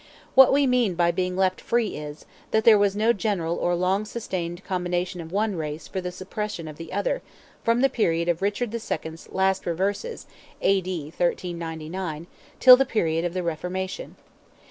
[0.33, 4.03] What we mean by being left free is, that there was no general or long
[4.03, 7.21] sustained combination of one race for the suppression of the other
[7.63, 10.25] from the period of Richard the Second's last reverses
[10.63, 11.03] (A.D.
[11.15, 12.25] 1399)
[12.59, 14.15] till the period of the Reformation.